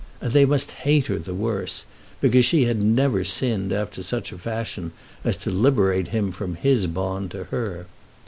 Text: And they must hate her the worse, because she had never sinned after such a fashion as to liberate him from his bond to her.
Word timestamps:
And 0.19 0.33
they 0.33 0.45
must 0.45 0.71
hate 0.71 1.05
her 1.05 1.19
the 1.19 1.35
worse, 1.35 1.85
because 2.21 2.43
she 2.43 2.65
had 2.65 2.81
never 2.81 3.23
sinned 3.23 3.71
after 3.71 4.01
such 4.01 4.31
a 4.31 4.37
fashion 4.39 4.93
as 5.23 5.37
to 5.37 5.51
liberate 5.51 6.07
him 6.07 6.31
from 6.31 6.55
his 6.55 6.87
bond 6.87 7.29
to 7.29 7.43
her. 7.51 7.85